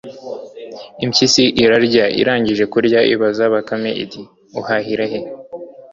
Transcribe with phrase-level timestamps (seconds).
[1.05, 4.21] Impyisi irarya irangije kurya ibaza Bakame iti:
[4.59, 5.19] «uhahira he